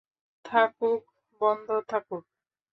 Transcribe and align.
থাকুক 0.45 1.01
বন্ধ 1.41 1.67
থাকুক। 1.89 2.23